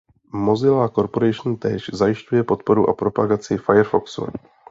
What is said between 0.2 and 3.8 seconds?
Mozilla Corporation též zajišťuje podporu a propagaci